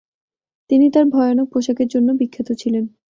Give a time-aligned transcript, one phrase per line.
[0.69, 2.83] তিনি তার ভয়ানক পোশাকের জন্য বিখ্যাত ছিলেন।